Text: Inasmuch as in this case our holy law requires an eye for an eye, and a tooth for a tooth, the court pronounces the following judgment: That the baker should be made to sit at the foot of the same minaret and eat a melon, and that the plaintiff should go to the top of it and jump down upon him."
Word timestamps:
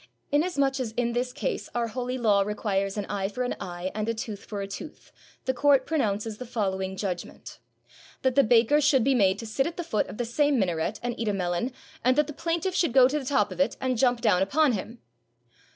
Inasmuch 0.31 0.79
as 0.79 0.93
in 0.93 1.11
this 1.13 1.31
case 1.31 1.69
our 1.75 1.89
holy 1.89 2.17
law 2.17 2.41
requires 2.41 2.97
an 2.97 3.05
eye 3.05 3.27
for 3.27 3.43
an 3.43 3.55
eye, 3.59 3.91
and 3.93 4.09
a 4.09 4.15
tooth 4.15 4.43
for 4.45 4.61
a 4.63 4.67
tooth, 4.67 5.11
the 5.45 5.53
court 5.53 5.85
pronounces 5.85 6.39
the 6.39 6.45
following 6.47 6.97
judgment: 6.97 7.59
That 8.23 8.33
the 8.33 8.41
baker 8.41 8.81
should 8.81 9.03
be 9.03 9.13
made 9.13 9.37
to 9.37 9.45
sit 9.45 9.67
at 9.67 9.77
the 9.77 9.83
foot 9.83 10.07
of 10.07 10.17
the 10.17 10.25
same 10.25 10.57
minaret 10.57 10.99
and 11.03 11.13
eat 11.19 11.27
a 11.27 11.33
melon, 11.33 11.71
and 12.03 12.17
that 12.17 12.25
the 12.25 12.33
plaintiff 12.33 12.73
should 12.73 12.93
go 12.93 13.07
to 13.07 13.19
the 13.19 13.25
top 13.25 13.51
of 13.51 13.59
it 13.59 13.77
and 13.79 13.95
jump 13.95 14.21
down 14.21 14.41
upon 14.41 14.71
him." 14.71 14.97